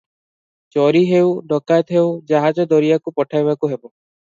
[0.75, 3.85] ଚୋରି ହେଉ, ଡକାଏତି ହେଉ, ଜାହାଜ ଦରିଆକୁ ପଠାଇବାକୁ ହେବ।